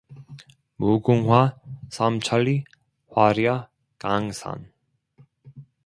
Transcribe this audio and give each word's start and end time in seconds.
무궁화 0.77 1.59
삼천리 1.91 2.63
화려 3.11 3.69
강산 3.99 4.71